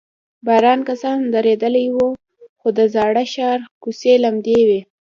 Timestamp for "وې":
4.67-4.81